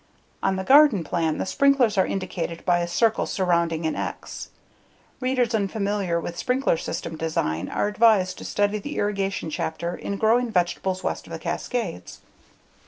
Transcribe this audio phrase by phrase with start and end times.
[0.41, 4.49] On the garden plan, the sprinklers are indicated by a circle surrounding an "X."
[5.19, 10.49] Readers unfamiliar with sprinkler system design are advised to study the irrigation chapter in Growing
[10.49, 12.19] Vegetables West of the Cascades.